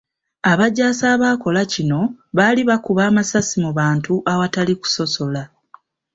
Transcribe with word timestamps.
Abajaasi 0.51 1.03
abaakola 1.13 1.61
kino 1.73 1.99
baali 2.37 2.61
bakuba 2.69 3.01
amasasi 3.09 3.55
mu 3.63 3.71
bantu 3.79 4.13
awatali 4.31 4.73
kusosola. 4.81 5.43